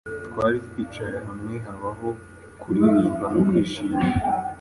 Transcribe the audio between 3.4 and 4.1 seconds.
kwishima